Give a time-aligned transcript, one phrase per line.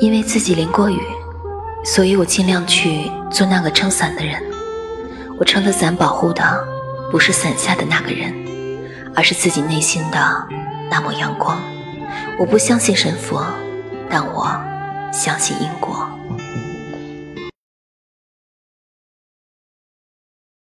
[0.00, 0.98] 因为自己淋过雨，
[1.84, 4.42] 所以我尽量去做那个撑伞的人。
[5.38, 6.42] 我撑的伞保护的
[7.10, 8.32] 不是伞下的那个人，
[9.14, 10.46] 而是自己内心的
[10.90, 11.60] 那抹阳光。
[12.38, 13.44] 我不相信神佛，
[14.08, 14.50] 但我
[15.12, 16.08] 相信因果。